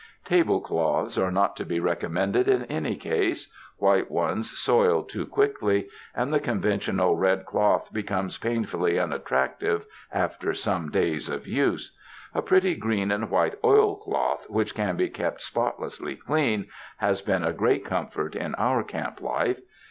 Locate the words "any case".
2.65-3.53